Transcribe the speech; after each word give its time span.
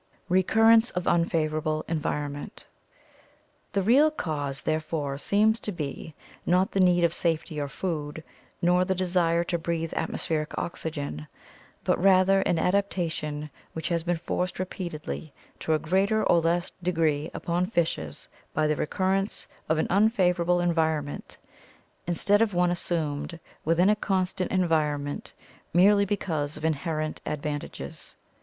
Recurrence 0.29 0.89
of 0.89 1.05
Unfavorable 1.07 1.85
Environment.— 1.87 2.65
The 3.73 3.83
real 3.83 4.09
cause, 4.09 4.63
therefore, 4.63 5.19
seems 5.19 5.59
to 5.59 5.71
be 5.71 6.15
not 6.43 6.71
the 6.71 6.79
need 6.79 7.03
of 7.03 7.13
safety 7.13 7.59
or 7.59 7.67
food, 7.67 8.23
nor 8.63 8.83
the 8.83 8.95
desire 8.95 9.43
to 9.43 9.59
breathe 9.59 9.93
atmospheric 9.95 10.57
oxygen, 10.57 11.27
but 11.83 12.01
rather 12.01 12.41
an 12.47 12.57
adaptation 12.57 13.51
which 13.73 13.89
has 13.89 14.01
been 14.01 14.17
forced 14.17 14.57
repeatedly 14.57 15.31
to 15.59 15.75
a 15.75 15.77
greater 15.77 16.23
or 16.23 16.39
less 16.39 16.71
degree 16.81 17.29
upon 17.35 17.67
fishes 17.67 18.27
by 18.55 18.65
the 18.65 18.73
EMERGENCE 18.73 19.45
OF 19.69 19.75
TERRESTRIAL 19.77 19.83
VERTEBRATES 19.83 19.85
479 19.85 19.85
recurrence 19.85 19.85
of 19.85 19.85
an 19.85 19.87
unfavorable 19.91 20.59
environment, 20.61 21.37
instead 22.07 22.41
of 22.41 22.55
one 22.55 22.71
assumed 22.71 23.39
within 23.63 23.87
a 23.89 23.95
constant 23.95 24.49
environment 24.51 25.33
merely 25.75 26.05
because 26.05 26.57
of 26.57 26.65
inherent 26.65 27.21
advan 27.23 27.61
tages. 27.61 28.15